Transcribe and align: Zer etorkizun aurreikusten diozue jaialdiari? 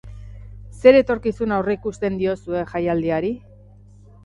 Zer 0.77 0.97
etorkizun 0.99 1.53
aurreikusten 1.59 2.19
diozue 2.23 2.65
jaialdiari? 2.75 3.33